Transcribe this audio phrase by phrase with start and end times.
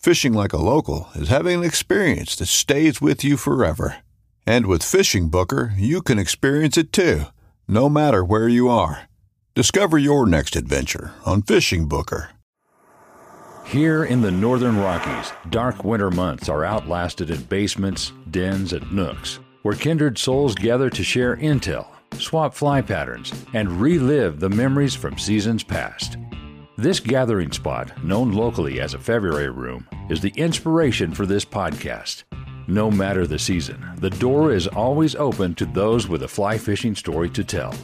[0.00, 3.96] Fishing like a local is having an experience that stays with you forever.
[4.46, 7.24] And with Fishing Booker, you can experience it too,
[7.68, 9.10] no matter where you are.
[9.54, 12.30] Discover your next adventure on Fishing Booker.
[13.66, 19.38] Here in the northern Rockies, dark winter months are outlasted in basements, dens, and nooks,
[19.64, 25.18] where kindred souls gather to share intel, swap fly patterns, and relive the memories from
[25.18, 26.16] seasons past.
[26.80, 32.22] This gathering spot, known locally as a February room, is the inspiration for this podcast.
[32.68, 36.94] No matter the season, the door is always open to those with a fly fishing
[36.94, 37.74] story to tell.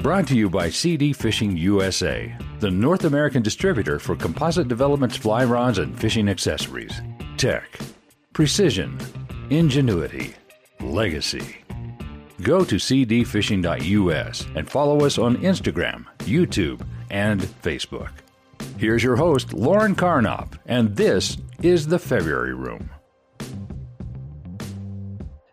[0.00, 5.44] Brought to you by CD Fishing USA, the North American distributor for Composite Development's fly
[5.44, 7.02] rods and fishing accessories.
[7.36, 7.78] Tech,
[8.32, 8.98] precision,
[9.50, 10.34] ingenuity,
[10.80, 11.58] legacy.
[12.40, 18.12] Go to cdfishing.us and follow us on Instagram, YouTube, and Facebook.
[18.78, 22.90] Here's your host, Lauren Karnopp, and this is the February Room.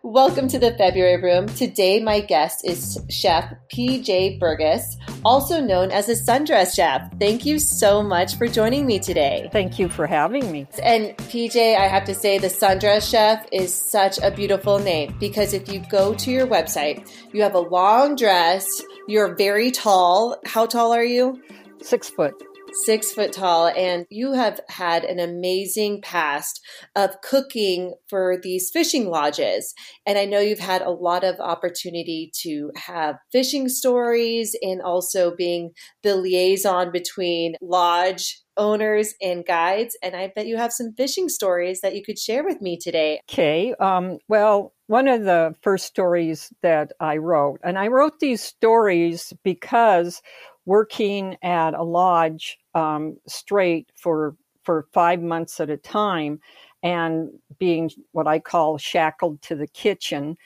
[0.04, 1.48] Welcome to the February Room.
[1.48, 7.10] Today, my guest is Chef PJ Burgess, also known as a sundress chef.
[7.18, 9.50] Thank you so much for joining me today.
[9.52, 10.68] Thank you for having me.
[10.80, 15.52] And PJ, I have to say, the sundress chef is such a beautiful name because
[15.52, 18.66] if you go to your website, you have a long dress,
[19.08, 20.36] you're very tall.
[20.46, 21.42] How tall are you?
[21.82, 22.40] Six foot
[22.84, 26.60] six foot tall, and you have had an amazing past
[26.94, 29.74] of cooking for these fishing lodges.
[30.06, 35.34] And I know you've had a lot of opportunity to have fishing stories and also
[35.34, 35.72] being
[36.02, 39.96] the liaison between lodge owners and guides.
[40.02, 43.20] And I bet you have some fishing stories that you could share with me today.
[43.30, 43.74] Okay.
[43.74, 49.32] Um, well, one of the first stories that I wrote, and I wrote these stories
[49.42, 50.22] because
[50.66, 56.40] working at a lodge um, straight for for five months at a time
[56.82, 60.36] and being what I call shackled to the kitchen.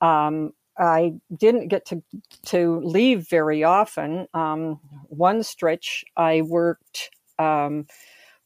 [0.00, 2.02] Um, I didn't get to
[2.46, 4.26] to leave very often.
[4.34, 7.86] Um, one stretch, I worked um,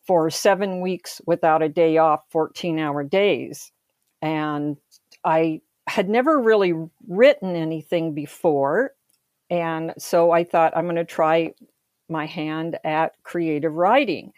[0.06, 3.72] for seven weeks without a day off, fourteen hour days,
[4.20, 4.76] and
[5.24, 6.72] I had never really
[7.06, 8.94] written anything before,
[9.54, 11.53] and so I thought I'm going to try
[12.09, 14.32] my hand at creative writing.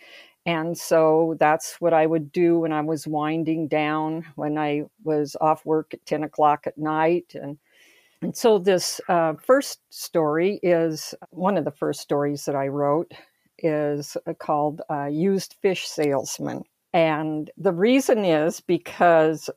[0.44, 5.34] And so that's what I would do when I was winding down, when I was
[5.40, 7.32] off work at 10 o'clock at night.
[7.34, 7.56] And,
[8.20, 13.12] and so this uh, first story is one of the first stories that I wrote
[13.58, 16.62] is uh, called uh, Used Fish Salesman.
[16.92, 19.48] And the reason is because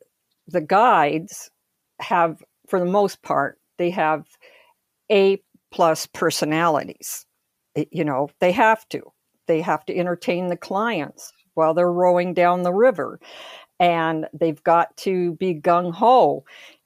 [0.47, 1.51] the guides
[1.99, 4.25] have, for the most part, they have
[5.11, 7.25] A plus personalities
[7.91, 9.01] you know, they have to.
[9.47, 13.19] They have to entertain the clients while they're rowing down the river.
[13.79, 16.43] And they've got to be gung ho.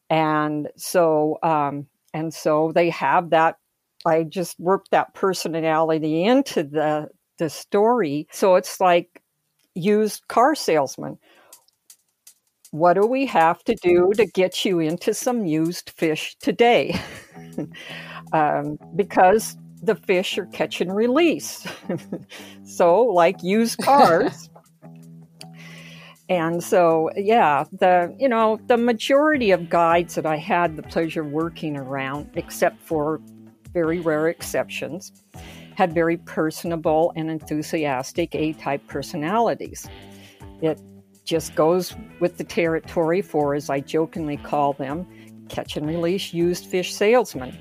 [0.09, 3.57] And so, um, and so they have that.
[4.06, 7.09] I just worked that personality into the
[7.39, 8.27] the story.
[8.31, 9.21] So it's like
[9.75, 11.18] used car salesman.
[12.73, 16.99] What do we have to do to get you into some used fish today?
[18.33, 21.67] um, because the fish are catch and release.
[22.65, 24.49] so, like used cars,
[26.29, 31.21] And so, yeah, the you know the majority of guides that I had the pleasure
[31.21, 33.21] of working around, except for
[33.71, 35.11] very rare exceptions,
[35.75, 39.87] had very personable and enthusiastic A-type personalities.
[40.63, 40.81] It
[41.23, 45.07] just goes with the territory for, as I jokingly call them,
[45.49, 47.57] catch and release used fish salesmen.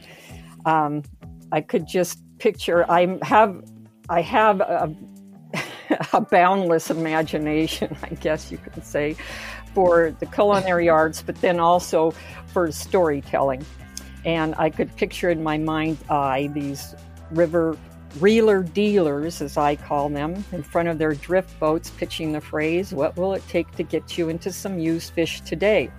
[0.65, 1.03] Um,
[1.53, 2.91] I could just picture.
[2.91, 3.63] I have,
[4.09, 4.95] I have a,
[6.13, 9.17] a boundless imagination, I guess you could say,
[9.75, 12.13] for the culinary arts, but then also
[12.47, 13.65] for storytelling.
[14.25, 16.95] And I could picture in my mind's eye these
[17.31, 17.77] river
[18.21, 22.93] reeler dealers, as I call them, in front of their drift boats pitching the phrase,
[22.93, 25.91] What will it take to get you into some used fish today?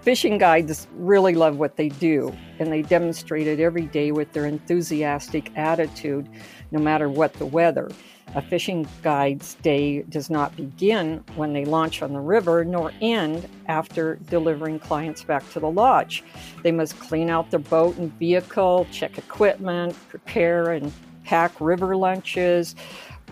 [0.00, 4.46] Fishing guides really love what they do, and they demonstrate it every day with their
[4.46, 6.28] enthusiastic attitude,
[6.70, 7.90] no matter what the weather.
[8.34, 13.48] A fishing guide's day does not begin when they launch on the river, nor end
[13.66, 16.22] after delivering clients back to the lodge.
[16.62, 20.92] They must clean out their boat and vehicle, check equipment, prepare and
[21.28, 22.74] pack river lunches,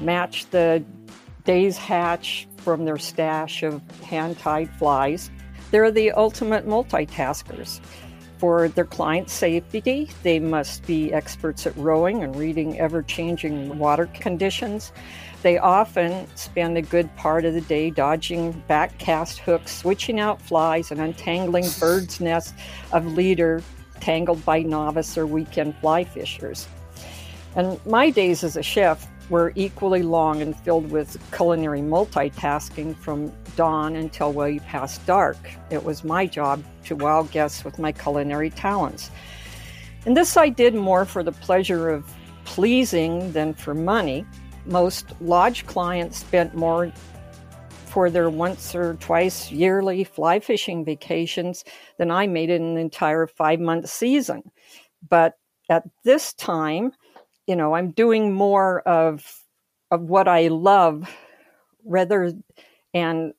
[0.01, 0.85] match the
[1.45, 5.31] day's hatch from their stash of hand tied flies.
[5.71, 7.81] They're the ultimate multitaskers.
[8.37, 14.11] For their client safety, they must be experts at rowing and reading ever changing water
[14.13, 14.93] conditions.
[15.41, 20.43] They often spend a good part of the day dodging back cast hooks, switching out
[20.43, 22.53] flies, and untangling birds' nests
[22.93, 23.63] of leader
[24.01, 26.69] tangled by novice or weekend fly fishers.
[27.57, 33.33] And my days as a chef were equally long and filled with culinary multitasking from
[33.57, 35.39] dawn until way past dark.
[35.71, 39.11] It was my job to wow guests with my culinary talents.
[40.05, 42.13] And this I did more for the pleasure of
[42.45, 44.27] pleasing than for money.
[44.67, 46.93] Most lodge clients spent more
[47.87, 51.65] for their once or twice yearly fly fishing vacations
[51.97, 54.43] than I made in an entire five month season.
[55.09, 55.39] But
[55.71, 56.93] at this time,
[57.47, 59.43] you know, I'm doing more of
[59.91, 61.09] of what I love
[61.85, 62.33] rather
[62.93, 63.33] and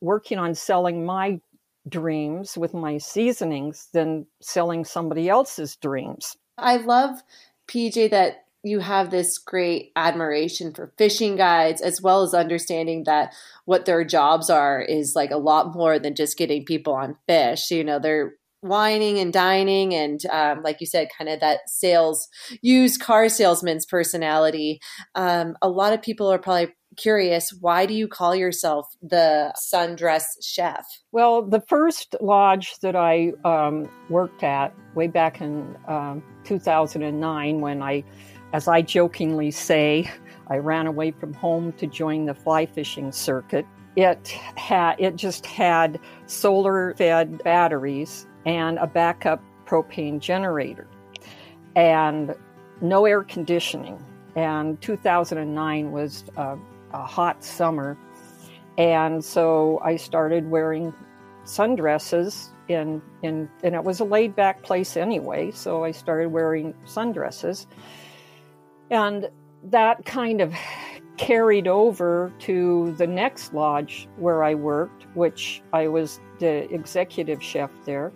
[0.00, 1.40] working on selling my
[1.88, 6.36] dreams with my seasonings than selling somebody else's dreams.
[6.58, 7.22] I love
[7.68, 13.32] PJ that you have this great admiration for fishing guides as well as understanding that
[13.64, 17.70] what their jobs are is like a lot more than just getting people on fish
[17.70, 22.28] you know they're wining and dining and um, like you said kind of that sales
[22.62, 24.80] used car salesman's personality.
[25.14, 30.24] Um, a lot of people are probably curious why do you call yourself the sundress
[30.42, 30.84] chef?
[31.12, 37.82] Well the first lodge that i um, worked at way back in um, 2009 when
[37.82, 38.02] i
[38.52, 40.10] as i jokingly say
[40.48, 43.66] i ran away from home to join the fly fishing circuit
[43.96, 50.86] it had it just had solar fed batteries and a backup propane generator
[51.76, 52.34] and
[52.80, 54.02] no air conditioning.
[54.36, 56.56] And 2009 was a,
[56.92, 57.98] a hot summer.
[58.78, 60.94] And so I started wearing
[61.44, 66.72] sundresses in, in and it was a laid back place anyway, so I started wearing
[66.86, 67.66] sundresses.
[68.90, 69.28] And
[69.64, 70.54] that kind of
[71.18, 77.70] carried over to the next lodge where I worked, which I was the executive chef
[77.84, 78.10] there.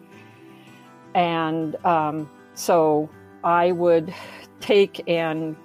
[1.14, 3.08] And um, so
[3.44, 4.14] I would
[4.60, 5.56] take and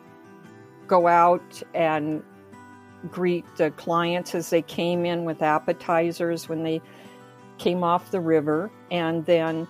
[0.87, 2.23] go out and
[3.11, 6.81] greet the clients as they came in with appetizers when they
[7.57, 8.71] came off the river.
[8.91, 9.67] And then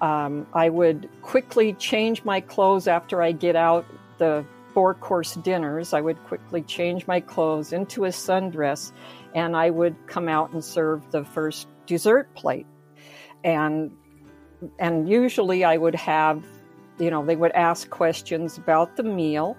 [0.00, 3.86] um, I would quickly change my clothes after I get out
[4.18, 5.94] the four course dinners.
[5.94, 8.92] I would quickly change my clothes into a sundress
[9.34, 12.66] and I would come out and serve the first dessert plate.
[13.42, 13.92] And
[14.78, 16.44] and usually I would have,
[16.98, 19.56] you know, they would ask questions about the meal.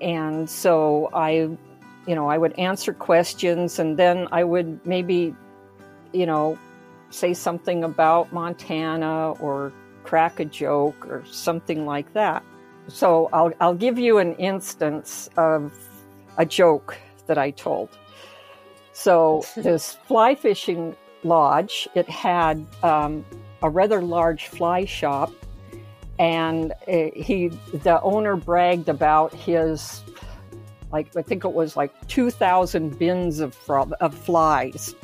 [0.00, 1.30] And so I,
[2.06, 5.34] you know, I would answer questions and then I would maybe,
[6.12, 6.58] you know,
[7.10, 9.72] say something about Montana or
[10.02, 12.42] crack a joke or something like that.
[12.88, 15.72] So I'll, I'll give you an instance of
[16.36, 17.88] a joke that I told.
[18.92, 21.88] So this fly fishing lodge.
[21.94, 23.24] It had um,
[23.62, 25.32] a rather large fly shop,
[26.18, 30.04] and he, the owner, bragged about his,
[30.92, 34.94] like I think it was like two thousand bins of of flies.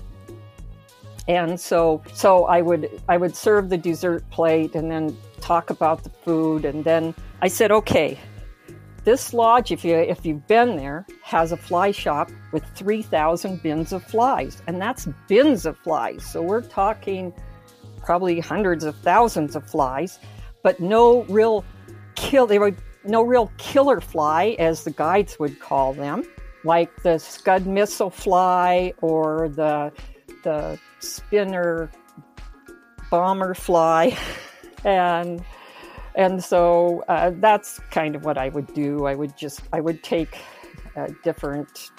[1.29, 6.03] And so, so I would I would serve the dessert plate and then talk about
[6.03, 8.19] the food, and then I said, okay,
[9.05, 13.93] this lodge, if you if you've been there, has a fly shop with 3,000 bins
[13.93, 16.25] of flies, and that's bins of flies.
[16.25, 17.33] So we're talking
[18.03, 20.19] probably hundreds of thousands of flies,
[20.63, 21.65] but no real
[22.15, 22.47] kill.
[22.47, 26.23] They were no real killer fly, as the guides would call them,
[26.65, 29.93] like the scud missile fly or the
[30.45, 31.91] the spinner
[33.11, 34.17] bomber fly,
[34.85, 35.43] and
[36.15, 39.07] and so uh, that's kind of what I would do.
[39.07, 40.39] I would just I would take
[40.97, 41.91] uh, different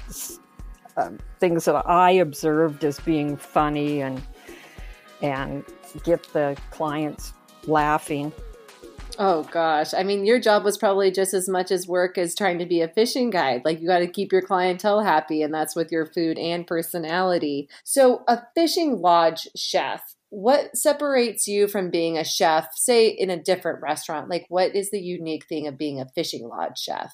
[0.98, 4.22] uh, things that I observed as being funny and
[5.22, 5.63] and
[6.03, 7.34] get the clients
[7.68, 8.34] laughing.
[9.20, 9.94] Oh gosh.
[9.94, 12.82] I mean, your job was probably just as much as work as trying to be
[12.82, 13.62] a fishing guide.
[13.65, 17.70] Like you got to keep your clientele happy and that's with your food and personality.
[17.84, 23.41] So, a fishing lodge chef, what separates you from being a chef, say in a
[23.41, 24.29] different restaurant?
[24.29, 27.13] Like, what is the unique thing of being a fishing lodge chef?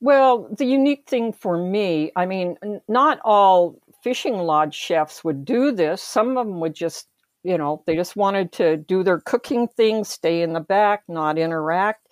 [0.00, 2.56] Well, the unique thing for me, I mean,
[2.88, 6.02] not all fishing lodge chefs would do this.
[6.02, 7.06] Some of them would just,
[7.44, 11.38] you know, they just wanted to do their cooking thing, stay in the back, not
[11.38, 12.08] interact.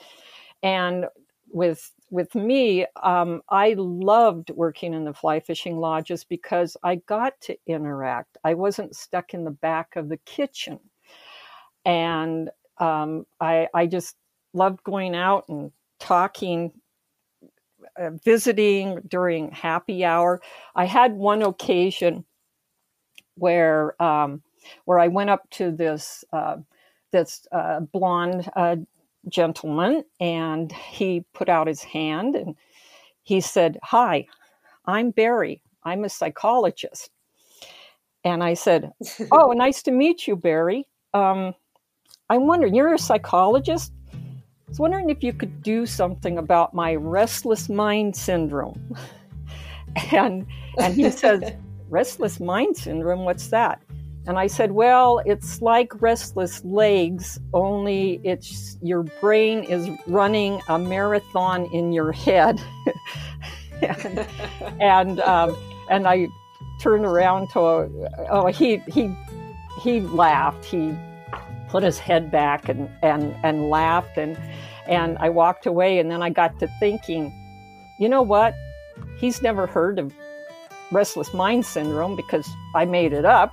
[0.62, 1.06] And
[1.50, 7.40] with with me, um, I loved working in the fly fishing lodges because I got
[7.42, 8.38] to interact.
[8.44, 10.78] I wasn't stuck in the back of the kitchen,
[11.84, 14.16] and um, I, I just
[14.52, 16.72] loved going out and talking,
[17.98, 20.40] uh, visiting during happy hour.
[20.74, 22.24] I had one occasion
[23.36, 24.42] where um,
[24.84, 26.56] where I went up to this uh,
[27.12, 28.76] this uh, blonde uh,
[29.28, 32.54] gentleman and he put out his hand and
[33.22, 34.26] he said, Hi,
[34.86, 35.62] I'm Barry.
[35.82, 37.10] I'm a psychologist.
[38.24, 38.92] And I said,
[39.30, 40.86] Oh, nice to meet you, Barry.
[41.14, 41.54] Um,
[42.28, 43.92] I'm wondering, you're a psychologist?
[44.12, 44.18] I
[44.68, 48.96] was wondering if you could do something about my restless mind syndrome.
[50.12, 50.46] and
[50.78, 51.52] and he says,
[51.88, 53.80] Restless mind syndrome, what's that?
[54.26, 60.78] And I said, Well, it's like restless legs, only it's your brain is running a
[60.78, 62.60] marathon in your head.
[63.82, 64.26] and
[64.80, 65.56] and, um,
[65.88, 66.26] and I
[66.80, 67.88] turned around to a,
[68.30, 69.14] oh he he
[69.80, 70.64] he laughed.
[70.64, 70.96] He
[71.68, 74.36] put his head back and, and, and laughed and
[74.88, 77.32] and I walked away and then I got to thinking,
[77.98, 78.54] you know what?
[79.18, 80.12] He's never heard of
[80.92, 83.52] restless mind syndrome because I made it up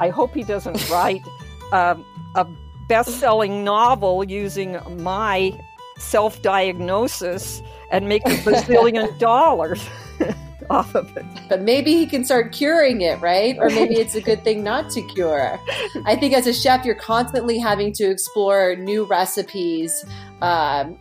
[0.00, 1.22] I hope he doesn't write
[1.72, 2.46] um, a
[2.88, 5.58] best selling novel using my
[5.98, 9.88] self diagnosis and make a bazillion dollars.
[10.70, 11.24] off of it.
[11.48, 13.56] But maybe he can start curing it, right?
[13.58, 15.60] Or maybe it's a good thing not to cure.
[16.06, 20.04] I think as a chef, you're constantly having to explore new recipes.
[20.40, 20.98] Um,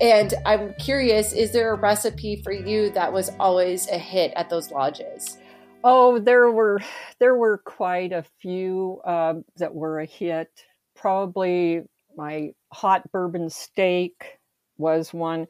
[0.00, 4.50] and I'm curious, is there a recipe for you that was always a hit at
[4.50, 5.38] those lodges?
[5.84, 6.80] Oh, there were
[7.18, 10.48] there were quite a few uh, that were a hit.
[10.94, 11.82] Probably
[12.16, 14.38] my hot bourbon steak
[14.78, 15.46] was one.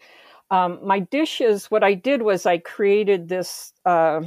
[0.50, 4.20] Um, my dishes, what I did was I created this uh,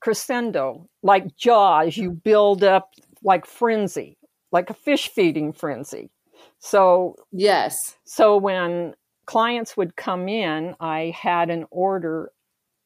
[0.00, 1.96] crescendo, like Jaws.
[1.96, 2.90] You build up
[3.22, 4.18] like frenzy,
[4.52, 6.10] like a fish feeding frenzy.
[6.58, 7.96] So yes.
[8.04, 8.94] So when
[9.26, 12.32] clients would come in, I had an order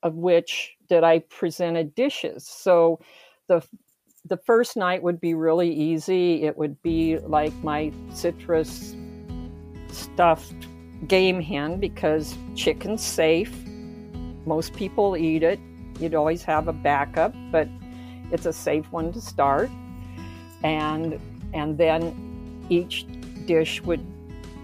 [0.04, 2.46] of which that I presented dishes.
[2.46, 3.00] So
[3.48, 3.66] the
[4.26, 6.44] the first night would be really easy.
[6.44, 8.94] It would be like my citrus
[9.90, 10.54] stuffed
[11.08, 13.52] game hen because chicken's safe.
[14.46, 15.58] Most people eat it.
[15.98, 17.68] You'd always have a backup, but
[18.30, 19.70] it's a safe one to start.
[20.62, 21.20] And
[21.52, 23.06] and then each
[23.46, 24.04] dish would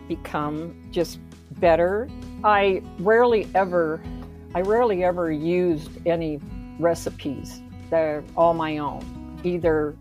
[0.09, 1.21] become just
[1.53, 2.09] better.
[2.43, 4.03] I rarely ever
[4.55, 6.41] I rarely ever used any
[6.81, 7.63] recipes.
[7.89, 9.41] They're all my own.
[9.45, 9.97] Either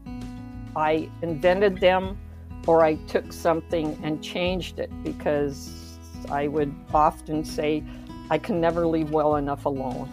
[0.75, 2.17] I invented them
[2.65, 5.97] or I took something and changed it because
[6.29, 7.83] I would often say,
[8.31, 10.09] I can never leave well enough alone.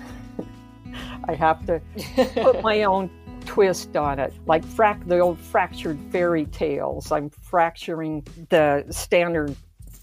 [1.24, 1.80] I have to
[2.34, 3.10] put my own
[3.46, 7.10] twist on it, like frac- the old fractured fairy tales.
[7.10, 9.56] I'm fracturing the standard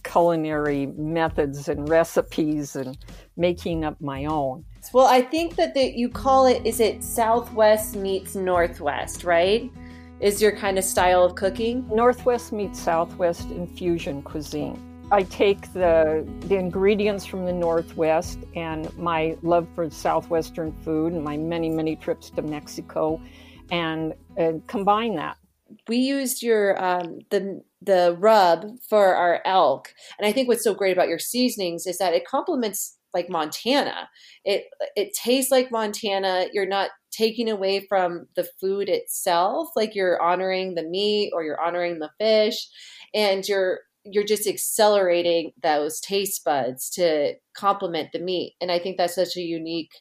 [0.04, 2.98] culinary methods and recipes and
[3.38, 4.66] making up my own.
[4.92, 9.72] Well, I think that the, you call it, is it Southwest meets Northwest, right?
[10.20, 11.88] Is your kind of style of cooking?
[11.90, 14.80] Northwest meets Southwest infusion cuisine.
[15.12, 21.24] I take the, the ingredients from the Northwest and my love for Southwestern food and
[21.24, 23.22] my many, many trips to Mexico
[23.70, 25.38] and, and combine that
[25.88, 30.74] we used your um, the the rub for our elk, and I think what's so
[30.74, 34.10] great about your seasonings is that it complements like Montana.
[34.46, 36.48] It it tastes like Montana.
[36.54, 41.62] You're not taking away from the food itself, like you're honoring the meat or you're
[41.62, 42.68] honoring the fish,
[43.14, 48.56] and you're you're just accelerating those taste buds to complement the meat.
[48.62, 49.92] And I think that's such a unique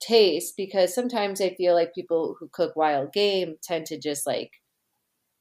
[0.00, 4.50] taste because sometimes I feel like people who cook wild game tend to just like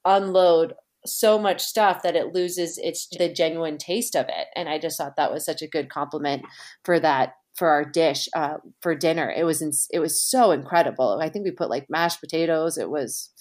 [0.05, 0.73] unload
[1.05, 4.47] so much stuff that it loses its the genuine taste of it.
[4.55, 6.43] And I just thought that was such a good compliment
[6.83, 9.31] for that for our dish uh, for dinner.
[9.35, 11.19] It was in, it was so incredible.
[11.21, 12.77] I think we put like mashed potatoes.
[12.77, 13.31] It was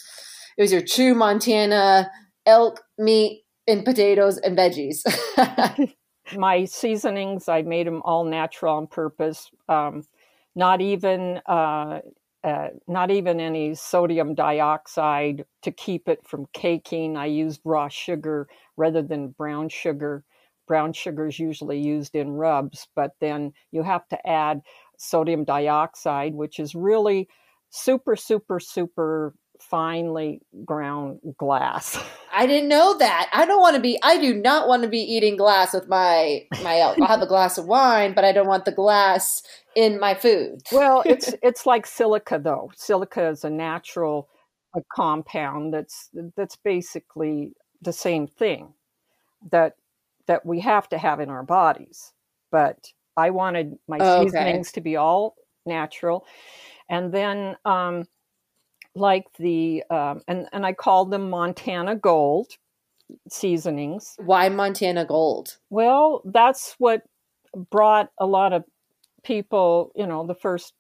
[0.59, 2.11] it was your true Montana
[2.45, 5.02] elk meat and potatoes and veggies.
[6.37, 9.50] My seasonings, I made them all natural on purpose.
[9.69, 10.04] Um,
[10.54, 12.00] not even uh,
[12.44, 17.16] uh, not even any sodium dioxide to keep it from caking.
[17.16, 20.25] I used raw sugar rather than brown sugar.
[20.66, 24.61] Brown sugar is usually used in rubs, but then you have to add
[24.99, 27.28] sodium dioxide, which is really
[27.70, 29.34] super, super, super
[29.71, 31.99] finely ground glass.
[32.33, 33.31] I didn't know that.
[33.33, 33.99] I don't want to be.
[34.02, 36.76] I do not want to be eating glass with my my.
[36.76, 39.42] I'll have a glass of wine, but I don't want the glass
[39.75, 40.62] in my food.
[40.73, 42.71] well, it's it's like silica though.
[42.76, 44.28] Silica is a natural
[44.75, 47.52] a compound that's that's basically
[47.83, 48.73] the same thing
[49.50, 49.76] that
[50.26, 52.12] that we have to have in our bodies.
[52.50, 54.25] But I wanted my okay.
[54.25, 55.35] seasonings to be all
[55.66, 56.25] natural,
[56.88, 58.07] and then um,
[58.94, 62.49] like the um, and and I called them Montana Gold
[63.28, 64.14] seasonings.
[64.18, 65.58] Why Montana Gold?
[65.70, 67.02] Well, that's what
[67.70, 68.64] brought a lot of
[69.22, 70.75] people, you know, the first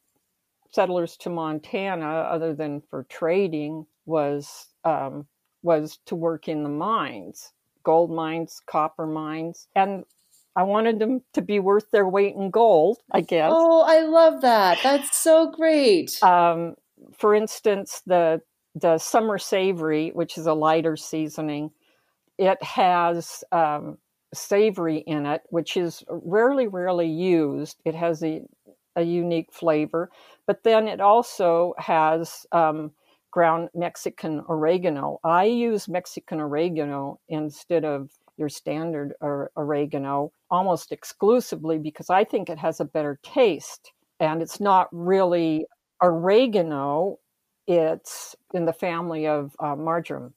[0.70, 5.26] settlers to Montana, other than for trading, was um,
[5.62, 7.52] was to work in the mines,
[7.84, 10.04] gold mines, copper mines, and
[10.54, 12.98] I wanted them to be worth their weight in gold.
[13.10, 13.50] I guess.
[13.54, 14.78] Oh, I love that.
[14.82, 16.22] That's so great.
[16.22, 16.74] Um,
[17.16, 18.40] for instance, the
[18.74, 21.70] the summer savory, which is a lighter seasoning,
[22.38, 23.98] it has um,
[24.32, 27.76] savory in it, which is rarely, rarely used.
[27.84, 28.42] It has a,
[28.96, 30.10] a unique flavor,
[30.46, 32.92] but then it also has um,
[33.30, 35.18] ground Mexican oregano.
[35.22, 42.58] I use Mexican oregano instead of your standard oregano almost exclusively because I think it
[42.58, 43.92] has a better taste.
[44.20, 45.66] And it's not really
[46.02, 47.18] oregano,
[47.66, 50.34] it's in the family of uh, marjoram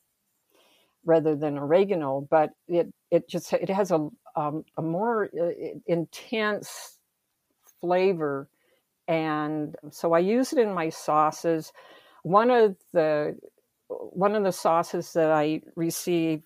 [1.05, 5.51] rather than oregano, but it it just it has a um, a more uh,
[5.87, 6.97] intense
[7.81, 8.49] flavor,
[9.07, 11.71] and so I use it in my sauces.
[12.23, 13.37] One of the
[13.89, 16.41] one of the sauces that I receive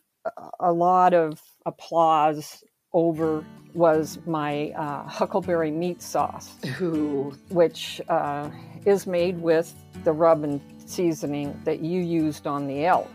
[0.59, 7.33] a lot of applause over was my uh, huckleberry meat sauce, Ooh.
[7.49, 8.49] which uh,
[8.85, 9.73] is made with
[10.03, 13.09] the rub and seasoning that you used on the elk.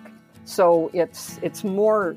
[0.44, 2.16] So it's it's more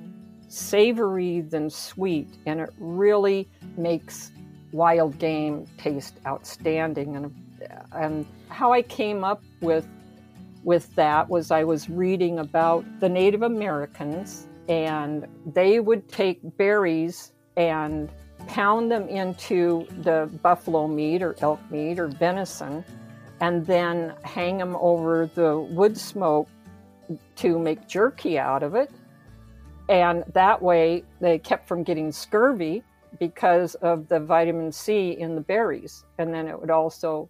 [0.50, 4.32] savory than sweet, and it really makes
[4.72, 7.16] wild game taste outstanding.
[7.16, 7.34] And
[7.94, 9.88] and how I came up with
[10.64, 17.32] with that was I was reading about the Native Americans, and they would take berries
[17.58, 18.10] and
[18.48, 22.86] pound them into the buffalo meat or elk meat or venison,
[23.42, 26.48] and then hang them over the wood smoke
[27.36, 28.92] to make jerky out of it.
[29.90, 32.84] And that way they kept from getting scurvy
[33.20, 36.04] because of the vitamin C in the berries.
[36.18, 37.30] And then it would also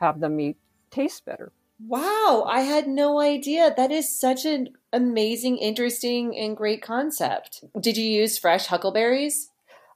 [0.00, 0.56] have the meat
[0.90, 1.52] taste better.
[1.86, 3.72] Wow, I had no idea.
[3.76, 7.64] That is such an amazing, interesting, and great concept.
[7.80, 9.50] Did you use fresh huckleberries?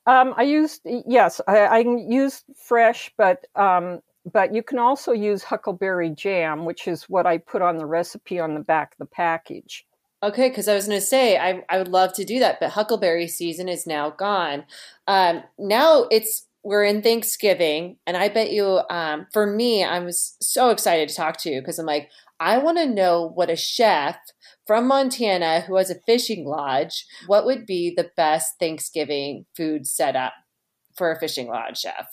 [0.09, 4.01] Um, I used yes, I, I used fresh, but um,
[4.33, 8.41] but you can also use huckleberry jam, which is what I put on the recipe
[8.41, 9.85] on the back of the package.
[10.23, 12.71] Okay, because I was going to say I, I would love to do that, but
[12.71, 14.65] huckleberry season is now gone.
[15.07, 20.37] Um, now it's we're in Thanksgiving, and I bet you, um, for me, I was
[20.41, 22.09] so excited to talk to you because I'm like,
[22.41, 24.17] I want to know what a chef
[24.69, 30.35] from Montana who has a fishing lodge, what would be the best Thanksgiving food setup
[30.95, 32.07] for a fishing lodge chef?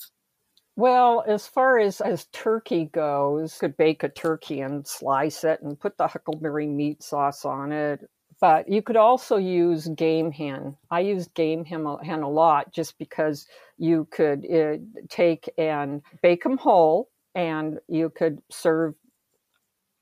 [0.74, 5.78] Well, as far as as turkey goes, could bake a turkey and slice it and
[5.78, 8.08] put the huckleberry meat sauce on it.
[8.40, 10.78] But you could also use game hen.
[10.90, 14.78] I use game hen a lot just because you could uh,
[15.10, 18.94] take and bake them whole, and you could serve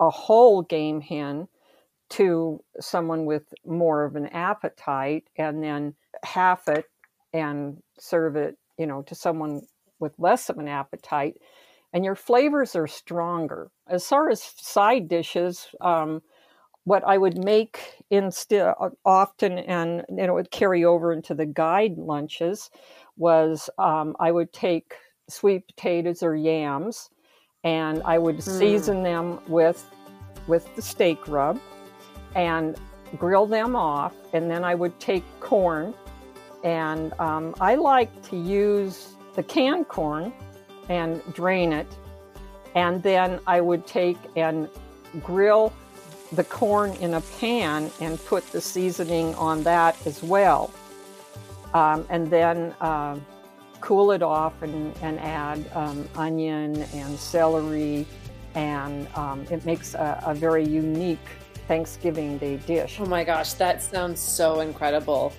[0.00, 1.48] a whole game hen
[2.10, 6.86] to someone with more of an appetite and then half it
[7.32, 9.62] and serve it, you know, to someone
[9.98, 11.36] with less of an appetite.
[11.92, 13.70] And your flavors are stronger.
[13.88, 16.22] As far as side dishes, um,
[16.84, 21.46] what I would make instead often, and you know, it would carry over into the
[21.46, 22.70] guide lunches,
[23.16, 24.94] was um, I would take
[25.28, 27.08] sweet potatoes or yams,
[27.62, 28.58] and I would mm.
[28.58, 29.88] season them with
[30.46, 31.58] with the steak rub,
[32.34, 32.76] and
[33.18, 35.94] grill them off, and then I would take corn,
[36.62, 40.32] and um, I like to use the canned corn
[40.88, 41.86] and drain it,
[42.74, 44.68] and then I would take and
[45.22, 45.72] grill
[46.32, 50.72] the corn in a pan and put the seasoning on that as well.
[51.72, 53.18] Um, and then uh,
[53.80, 58.06] cool it off and, and add um, onion and celery,
[58.54, 61.28] and um, it makes a, a very unique
[61.66, 62.98] Thanksgiving Day dish.
[63.00, 65.32] Oh my gosh, that sounds so incredible.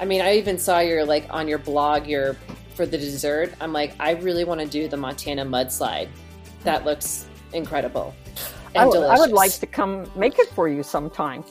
[0.00, 2.36] I mean, I even saw your like on your blog your
[2.74, 3.54] for the dessert.
[3.60, 6.08] I'm like, I really want to do the Montana mudslide.
[6.64, 8.14] That looks incredible.
[8.76, 11.44] I would like to come make it for you sometime.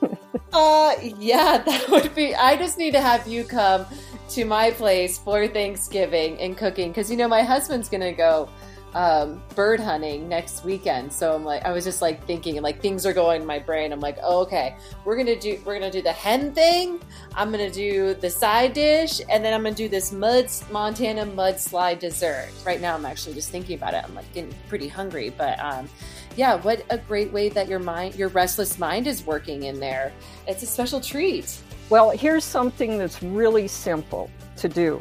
[0.52, 3.86] uh yeah, that would be I just need to have you come
[4.30, 8.48] to my place for Thanksgiving and cooking because you know my husband's gonna go
[8.94, 11.12] um, bird hunting next weekend.
[11.12, 13.92] So I'm like, I was just like thinking, like things are going in my brain.
[13.92, 17.00] I'm like, oh, okay, we're gonna do, we're gonna do the hen thing.
[17.34, 22.00] I'm gonna do the side dish, and then I'm gonna do this mud Montana mudslide
[22.00, 22.50] dessert.
[22.64, 24.02] Right now, I'm actually just thinking about it.
[24.04, 25.88] I'm like getting pretty hungry, but um,
[26.36, 30.12] yeah, what a great way that your mind, your restless mind, is working in there.
[30.48, 31.58] It's a special treat.
[31.90, 35.00] Well, here's something that's really simple to do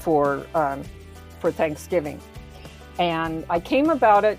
[0.00, 0.82] for um,
[1.40, 2.20] for Thanksgiving
[2.98, 4.38] and I came about it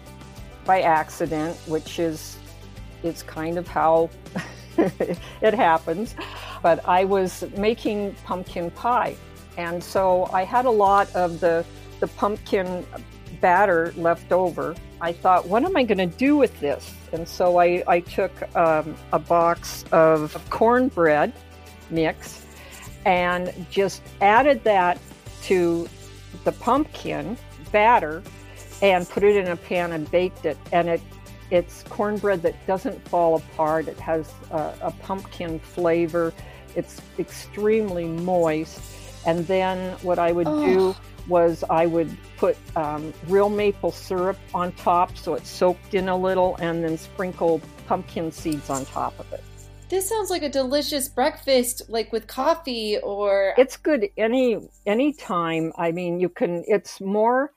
[0.66, 2.38] by accident, which is
[3.04, 4.10] it's kind of how
[4.78, 6.16] it happens.
[6.62, 9.16] But I was making pumpkin pie,
[9.58, 11.66] and so I had a lot of the
[12.00, 12.86] the pumpkin
[13.42, 14.76] batter left over.
[15.02, 16.94] I thought, what am I going to do with this?
[17.12, 21.34] And so I, I took um, a box of cornbread
[21.90, 22.46] mix
[23.06, 25.00] and just added that
[25.44, 25.88] to
[26.44, 27.38] the pumpkin
[27.72, 28.24] batter
[28.82, 30.58] and put it in a pan and baked it.
[30.72, 31.02] And it
[31.52, 33.88] it's cornbread that doesn't fall apart.
[33.88, 36.34] It has a, a pumpkin flavor.
[36.76, 38.82] It's extremely moist.
[39.26, 40.66] And then what I would oh.
[40.66, 40.96] do
[41.28, 46.18] was I would put um, real maple syrup on top so it soaked in a
[46.18, 49.44] little, and then sprinkle pumpkin seeds on top of it.
[49.90, 53.54] This sounds like a delicious breakfast, like with coffee or.
[53.58, 55.72] It's good any any time.
[55.78, 56.64] I mean, you can.
[56.68, 57.52] It's more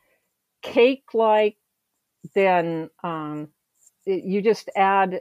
[0.72, 1.56] cake like,
[2.34, 3.48] then um,
[4.06, 5.20] it, you just add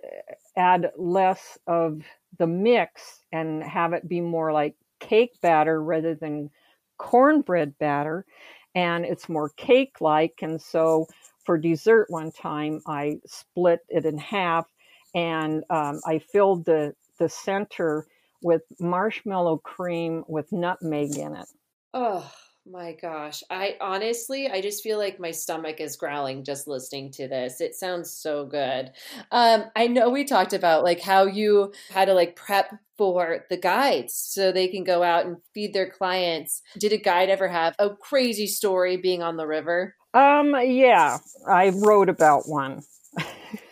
[0.56, 2.02] add less of
[2.40, 6.50] the mix and have it be more like cake batter rather than
[6.98, 8.26] cornbread batter
[8.74, 11.06] and it's more cake like and so
[11.46, 14.66] for dessert one time i split it in half
[15.14, 18.08] and um, i filled the the center
[18.42, 21.48] with marshmallow cream with nutmeg in it.
[21.94, 22.32] Oh
[22.72, 23.44] my gosh.
[23.50, 27.62] I honestly, I just feel like my stomach is growling just listening to this.
[27.62, 28.92] It sounds so good.
[29.32, 33.58] Um, I know we talked about like how you had to like prep for the
[33.58, 36.62] guides so they can go out and feed their clients.
[36.78, 39.96] Did a guide ever have a crazy story being on the river?
[40.14, 42.82] Um, yeah, I wrote about one.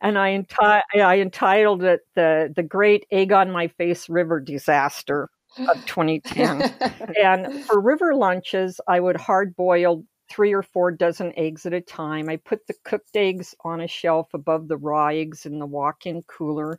[0.00, 5.30] and I, enti- I entitled it the the Great Egg on My Face River Disaster
[5.56, 7.14] of 2010.
[7.22, 11.80] and for river lunches, I would hard boil three or four dozen eggs at a
[11.80, 12.28] time.
[12.28, 16.06] I put the cooked eggs on a shelf above the raw eggs in the walk
[16.06, 16.78] in cooler.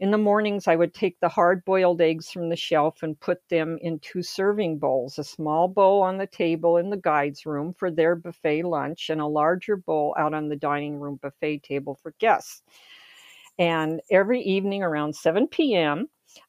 [0.00, 3.40] In the mornings, I would take the hard boiled eggs from the shelf and put
[3.48, 7.74] them in two serving bowls a small bowl on the table in the guides room
[7.74, 11.98] for their buffet lunch, and a larger bowl out on the dining room buffet table
[12.00, 12.62] for guests.
[13.58, 16.06] And every evening around 7 p.m.,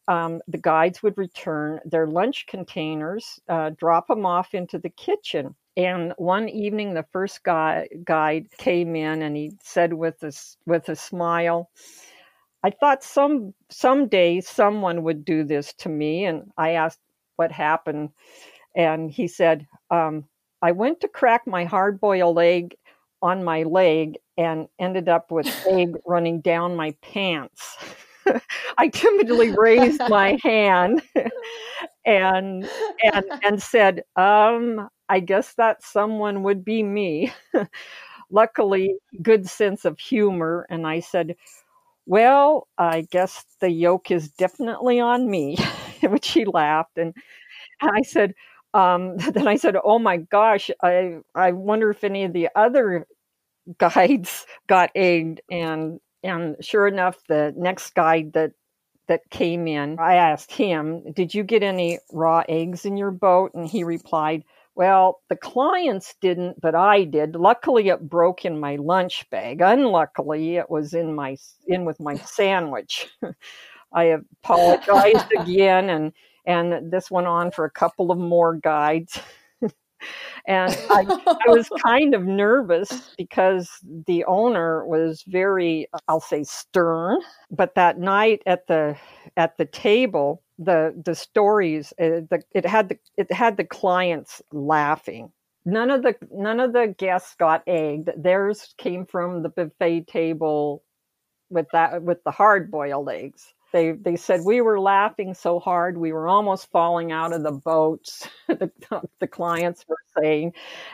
[0.08, 5.56] um, the guides would return their lunch containers, uh, drop them off into the kitchen.
[5.78, 10.34] And one evening, the first guy, guide came in and he said with a,
[10.66, 11.70] with a smile,
[12.64, 16.26] I thought some someday someone would do this to me.
[16.26, 17.00] And I asked
[17.38, 18.10] what happened.
[18.76, 20.26] And he said, um,
[20.62, 22.76] I went to crack my hard boiled egg
[23.22, 27.78] on my leg and ended up with egg running down my pants.
[28.78, 31.02] I timidly raised my hand
[32.06, 32.70] and
[33.04, 37.34] and and said, um, I guess that someone would be me.
[38.32, 41.36] Luckily, good sense of humor, and I said,
[42.06, 45.58] Well, I guess the yolk is definitely on me,
[46.04, 46.98] which he laughed.
[46.98, 47.16] And,
[47.82, 48.34] and I said,
[48.74, 53.08] um, then I said, "Oh my gosh, I I wonder if any of the other
[53.80, 58.52] guides got egged." And and sure enough, the next guide that
[59.08, 63.54] that came in, I asked him, "Did you get any raw eggs in your boat?"
[63.56, 64.44] And he replied,
[64.76, 67.36] "Well, the clients didn't, but I did.
[67.36, 69.62] Luckily, it broke in my lunch bag.
[69.62, 73.08] Unluckily, it was in my in with my sandwich."
[73.94, 76.14] I apologized again and
[76.46, 79.20] and this went on for a couple of more guides.
[80.48, 83.70] And I, I, was kind of nervous because
[84.08, 87.20] the owner was very i'll say stern
[87.52, 88.96] but that night at the
[89.38, 94.42] at the table the the stories uh, the, it had the it had the clients
[94.52, 95.32] laughing.
[95.66, 98.10] None of the none of the guests got egged.
[98.18, 100.84] Theirs came from the buffet table
[101.50, 105.98] with that with the hard boiled eggs they they said we were laughing so hard
[105.98, 108.72] we were almost falling out of the boats the,
[109.20, 110.54] the clients were saying.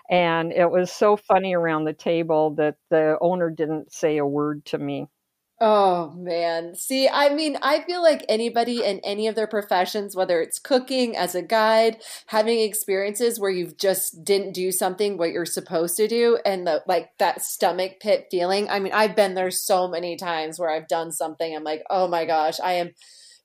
[0.09, 4.65] And it was so funny around the table that the owner didn't say a word
[4.65, 5.07] to me
[5.61, 6.75] Oh man.
[6.75, 11.15] See, I mean, I feel like anybody in any of their professions, whether it's cooking
[11.15, 16.09] as a guide, having experiences where you've just didn't do something what you're supposed to
[16.09, 18.69] do and the like that stomach pit feeling.
[18.69, 22.09] I mean, I've been there so many times where I've done something I'm like, "Oh
[22.09, 22.91] my gosh, I am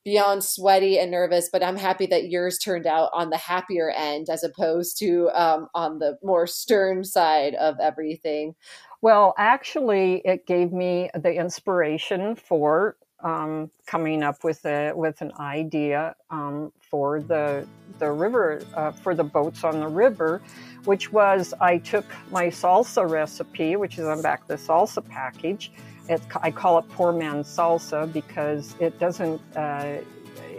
[0.04, 4.28] beyond sweaty and nervous, but I'm happy that yours turned out on the happier end
[4.30, 8.54] as opposed to um, on the more stern side of everything.
[9.02, 15.32] Well, actually, it gave me the inspiration for um, coming up with a with an
[15.38, 17.66] idea um, for the
[17.98, 20.42] the river uh, for the boats on the river,
[20.84, 25.72] which was I took my salsa recipe, which is on back the salsa package.
[26.08, 29.40] It, I call it poor man's salsa because it doesn't.
[29.56, 29.98] Uh,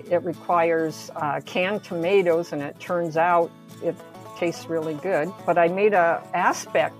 [0.09, 3.51] it requires uh, canned tomatoes, and it turns out
[3.83, 3.95] it
[4.37, 5.31] tastes really good.
[5.45, 6.91] But I made a aspic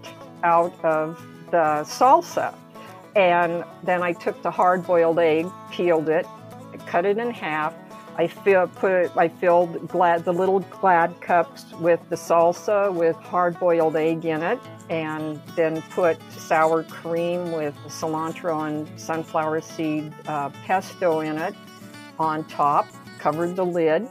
[0.44, 1.20] out of
[1.52, 2.56] the salsa.
[3.16, 6.26] And then I took the hard boiled egg, peeled it,
[6.88, 7.74] cut it in half.
[8.18, 13.96] I put I filled glad, the little glad cups with the salsa with hard boiled
[13.96, 14.60] egg in it,
[14.90, 21.56] and then put sour cream with cilantro and sunflower seed uh, pesto in it
[22.20, 22.86] on top,
[23.18, 24.08] covered the lid,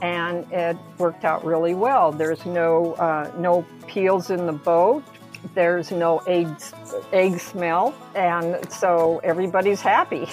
[0.00, 2.10] and it worked out really well.
[2.10, 5.04] There's no, uh, no peels in the boat,
[5.54, 6.48] there's no egg,
[7.12, 10.26] egg smell, and so everybody's happy.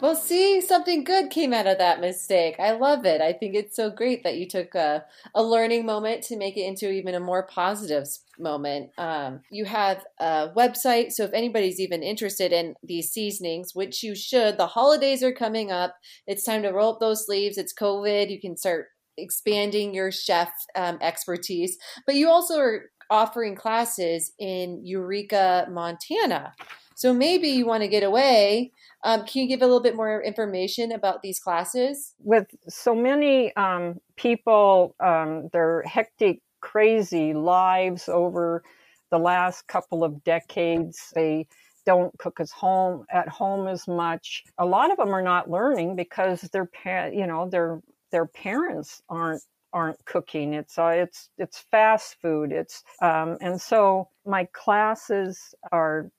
[0.00, 2.56] Well, see, something good came out of that mistake.
[2.58, 3.20] I love it.
[3.20, 6.62] I think it's so great that you took a, a learning moment to make it
[6.62, 8.06] into even a more positive
[8.38, 8.92] moment.
[8.96, 14.14] Um, you have a website, so if anybody's even interested in these seasonings, which you
[14.14, 15.96] should, the holidays are coming up.
[16.26, 17.58] It's time to roll up those sleeves.
[17.58, 18.30] It's COVID.
[18.30, 18.86] You can start
[19.18, 26.54] expanding your chef um, expertise, but you also are offering classes in Eureka, Montana.
[26.94, 28.72] So maybe you want to get away.
[29.04, 32.14] Um, can you give a little bit more information about these classes?
[32.22, 38.62] With so many um, people, um, their hectic, crazy lives over
[39.10, 41.46] the last couple of decades, they
[41.86, 44.44] don't cook as home at home as much.
[44.58, 46.68] A lot of them are not learning because their
[47.12, 47.80] you know their
[48.12, 50.54] their parents aren't aren't cooking.
[50.54, 52.52] It's uh, it's it's fast food.
[52.52, 56.10] It's um, and so my classes are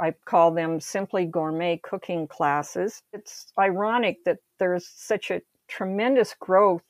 [0.00, 3.02] I call them simply gourmet cooking classes.
[3.12, 6.82] It's ironic that there's such a tremendous growth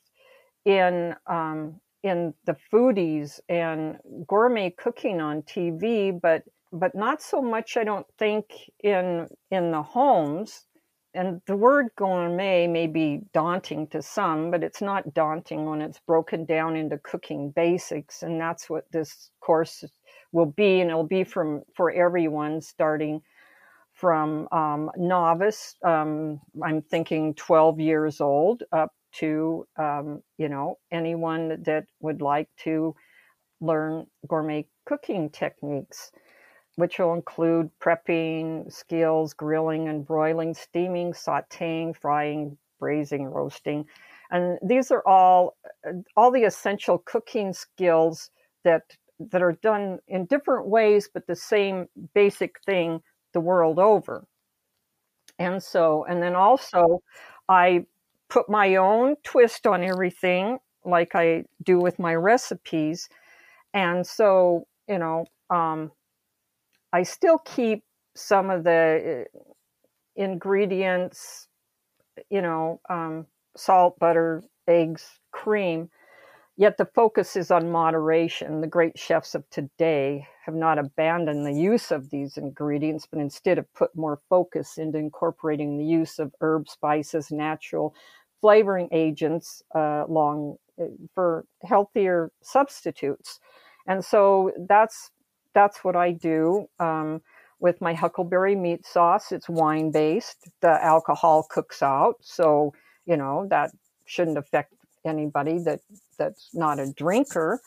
[0.65, 7.77] in um, in the foodies and gourmet cooking on TV, but but not so much.
[7.77, 8.45] I don't think
[8.83, 10.65] in in the homes
[11.13, 15.99] and the word gourmet may be daunting to some, but it's not daunting when it's
[16.07, 18.23] broken down into cooking basics.
[18.23, 19.83] And that's what this course
[20.31, 20.79] will be.
[20.79, 23.21] And it'll be from for everyone starting
[23.93, 31.61] from um, novice, um, I'm thinking 12 years old, up to, um, you know, anyone
[31.63, 32.95] that would like to
[33.59, 36.11] learn gourmet cooking techniques
[36.75, 43.85] which will include prepping skills, grilling and broiling, steaming, sauteing, frying, braising, roasting.
[44.31, 45.57] And these are all
[46.15, 48.31] all the essential cooking skills
[48.63, 48.83] that
[49.31, 53.01] that are done in different ways, but the same basic thing
[53.33, 54.25] the world over.
[55.39, 57.01] And so, and then also,
[57.49, 57.85] I
[58.29, 63.09] put my own twist on everything, like I do with my recipes.
[63.73, 65.91] And so, you know, um,
[66.93, 67.83] I still keep
[68.15, 69.25] some of the
[70.15, 71.47] ingredients,
[72.29, 73.25] you know, um,
[73.55, 75.89] salt, butter, eggs, cream.
[76.57, 78.61] Yet the focus is on moderation.
[78.61, 83.57] The great chefs of today have not abandoned the use of these ingredients, but instead
[83.57, 87.95] have put more focus into incorporating the use of herbs, spices, natural
[88.41, 93.39] flavoring agents uh, long uh, for healthier substitutes.
[93.87, 95.11] And so that's
[95.53, 96.67] that's what I do.
[96.79, 97.21] Um,
[97.61, 99.31] with my huckleberry meat sauce.
[99.31, 100.49] It's wine based.
[100.61, 102.73] The alcohol cooks out, so
[103.05, 103.71] you know that
[104.05, 104.73] shouldn't affect
[105.05, 105.79] anybody that
[106.17, 107.61] that's not a drinker.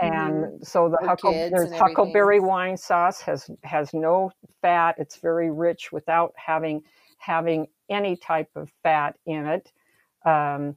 [0.00, 0.62] And mm-hmm.
[0.62, 1.32] so the huckle,
[1.74, 4.96] huckleberry wine sauce has has no fat.
[4.98, 6.82] It's very rich without having
[7.18, 9.70] having any type of fat in it.
[10.24, 10.76] Um,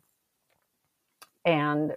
[1.46, 1.96] and uh,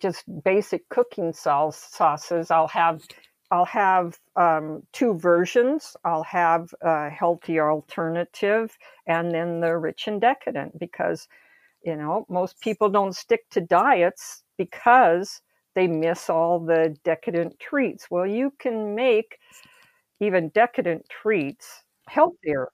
[0.00, 2.50] just basic cooking sauce sauces.
[2.50, 3.02] I'll have
[3.50, 5.96] I'll have um, two versions.
[6.04, 11.26] I'll have a healthier alternative and then the rich and decadent because,
[11.84, 15.42] you know, most people don't stick to diets because
[15.74, 18.08] they miss all the decadent treats.
[18.08, 19.38] Well, you can make
[20.20, 22.68] even decadent treats healthier.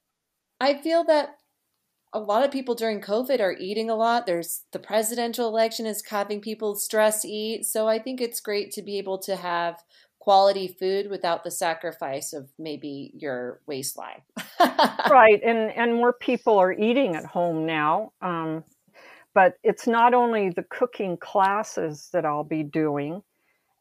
[0.60, 1.36] I feel that
[2.16, 4.24] a lot of people during COVID are eating a lot.
[4.24, 7.66] There's the presidential election is having people stress eat.
[7.66, 9.82] So I think it's great to be able to have
[10.18, 14.22] quality food without the sacrifice of maybe your waistline.
[15.10, 18.12] right, and and more people are eating at home now.
[18.22, 18.64] Um,
[19.34, 23.22] but it's not only the cooking classes that I'll be doing;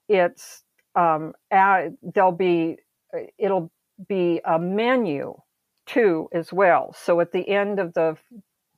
[0.09, 0.63] it's
[0.95, 2.79] um, there'll be
[3.37, 3.71] it'll
[4.09, 5.35] be a menu
[5.85, 6.93] too as well.
[6.97, 8.17] So at the end of the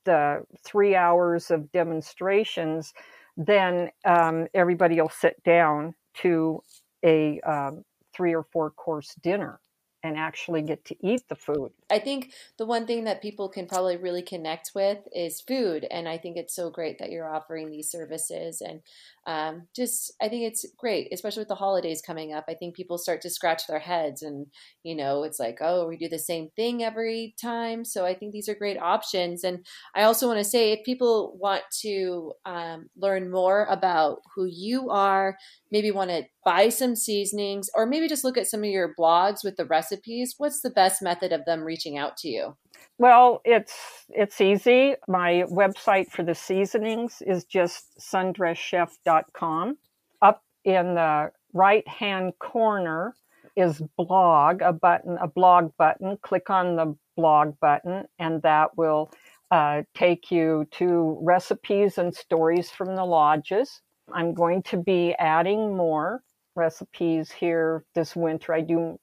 [0.06, 2.94] the three hours of demonstrations,
[3.36, 6.62] then um, everybody will sit down to
[7.04, 7.84] a um,
[8.16, 9.60] three or four course dinner
[10.04, 11.72] and actually get to eat the food.
[11.90, 15.86] I think the one thing that people can probably really connect with is food.
[15.90, 18.62] And I think it's so great that you're offering these services.
[18.62, 18.82] And
[19.26, 22.46] um, just, I think it's great, especially with the holidays coming up.
[22.48, 24.48] I think people start to scratch their heads and,
[24.84, 27.84] you know, it's like, oh, we do the same thing every time.
[27.84, 29.44] So I think these are great options.
[29.44, 34.46] And I also want to say if people want to um, learn more about who
[34.46, 35.38] you are,
[35.72, 39.44] maybe want to buy some seasonings, or maybe just look at some of your blogs
[39.44, 42.56] with the recipes, what's the best method of them reaching out to you?
[42.98, 43.76] Well, it's
[44.10, 44.96] it's easy.
[45.08, 49.78] My website for the seasonings is just sundresschef.com.
[50.22, 53.14] Up in the right hand corner
[53.56, 56.18] is blog, a button, a blog button.
[56.24, 59.12] Click on the blog button, and that will
[59.52, 63.82] uh, take you to recipes and stories from the lodges.
[64.12, 66.24] I'm going to be adding more
[66.56, 68.54] recipes here this winter.
[68.54, 68.98] I do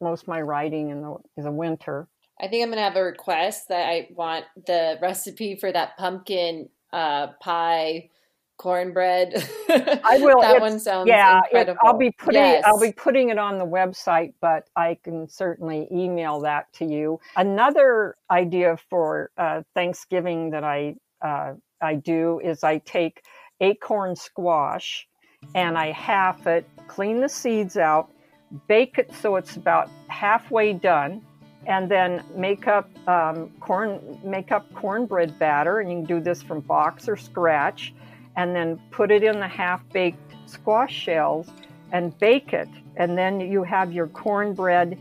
[0.00, 2.08] most of my writing in the, in the winter.
[2.40, 6.68] I think I'm gonna have a request that I want the recipe for that pumpkin
[6.92, 8.10] uh, pie
[8.56, 9.34] cornbread.
[9.68, 10.40] I will.
[10.40, 11.40] that one sounds yeah.
[11.52, 12.64] It, I'll be putting yes.
[12.66, 17.20] I'll be putting it on the website, but I can certainly email that to you.
[17.36, 23.22] Another idea for uh, Thanksgiving that I uh, I do is I take
[23.60, 25.06] acorn squash
[25.54, 28.10] and I half it, clean the seeds out,
[28.66, 31.22] bake it so it's about halfway done,
[31.66, 36.42] and then make up um, corn, make up cornbread batter, and you can do this
[36.42, 37.94] from box or scratch,
[38.36, 41.48] and then put it in the half-baked squash shells
[41.92, 44.98] and bake it, and then you have your cornbread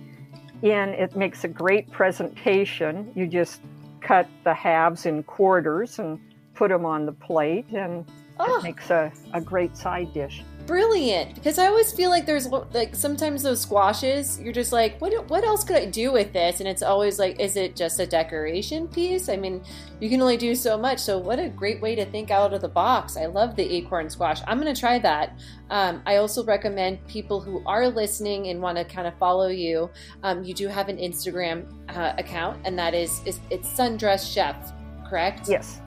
[0.62, 0.90] in.
[0.90, 3.12] It makes a great presentation.
[3.16, 3.62] You just
[4.02, 6.20] cut the halves in quarters and
[6.54, 8.06] put them on the plate, and
[8.40, 8.60] oh.
[8.60, 12.96] it makes a, a great side dish brilliant because I always feel like there's like
[12.96, 16.60] sometimes those squashes you're just like what what else could I do with this?
[16.60, 19.30] And it's always like is it just a decoration piece?
[19.30, 19.64] I mean
[20.00, 21.00] you can only do so much.
[21.00, 23.18] So what a great way to think out of the box.
[23.18, 24.42] I love the acorn squash.
[24.48, 25.40] I'm gonna try that.
[25.70, 29.90] Um, I also recommend people who are listening and want to kind of follow you
[30.24, 34.74] um, you do have an Instagram uh, account and that is, is it's Sundress Chef
[35.08, 35.48] correct?
[35.48, 35.82] Yes.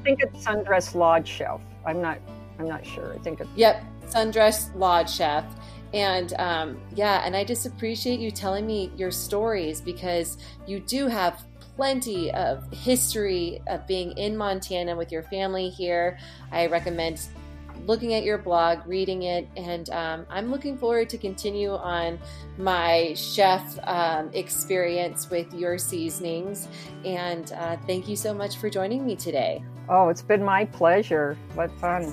[0.00, 1.60] I think it's Sundress Lodge Chef.
[1.86, 2.18] I'm not
[2.58, 3.14] I'm not sure.
[3.14, 5.44] I think it's yep Sundress Lodge Chef.
[5.92, 11.06] And um, yeah, and I just appreciate you telling me your stories because you do
[11.06, 11.44] have
[11.76, 16.18] plenty of history of being in Montana with your family here.
[16.50, 17.20] I recommend
[17.86, 22.18] looking at your blog, reading it, and um, I'm looking forward to continue on
[22.56, 26.68] my chef um, experience with your seasonings.
[27.04, 29.62] And uh, thank you so much for joining me today.
[29.88, 31.36] Oh, it's been my pleasure.
[31.54, 32.12] What fun.